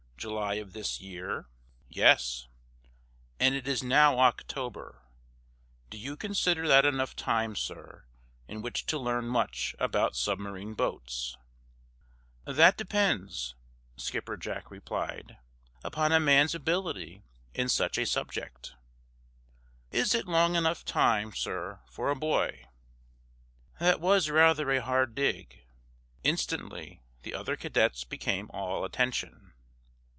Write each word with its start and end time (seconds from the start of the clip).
"July 0.23 0.53
of 0.53 0.73
this 0.73 1.01
year?" 1.01 1.47
"Yes." 1.89 2.47
"And 3.39 3.55
it 3.55 3.67
is 3.67 3.81
now 3.81 4.19
October. 4.19 5.01
Do 5.89 5.97
you 5.97 6.15
consider 6.15 6.67
that 6.67 6.85
enough 6.85 7.15
time, 7.15 7.55
sir, 7.55 8.05
in 8.47 8.61
which 8.61 8.85
to 8.85 8.99
learn 8.99 9.25
much 9.25 9.75
about 9.79 10.15
submarine 10.15 10.75
boats?" 10.75 11.37
"That 12.45 12.77
depends," 12.77 13.55
Skipper 13.97 14.37
Jack 14.37 14.69
replied, 14.69 15.37
"upon 15.83 16.11
a 16.11 16.19
man's 16.19 16.53
ability 16.53 17.23
in 17.55 17.67
such 17.67 17.97
a 17.97 18.05
subject." 18.05 18.75
"Is 19.89 20.13
it 20.13 20.27
long 20.27 20.55
enough 20.55 20.85
time, 20.85 21.33
sir, 21.33 21.79
for 21.87 22.11
a 22.11 22.15
boy?" 22.15 22.67
That 23.79 23.99
was 23.99 24.29
rather 24.29 24.69
a 24.69 24.83
hard 24.83 25.15
dig. 25.15 25.63
Instantly 26.23 27.01
the 27.23 27.33
other 27.33 27.55
cadets 27.55 28.03
became 28.03 28.51
all 28.51 28.85
attention. 28.85 29.47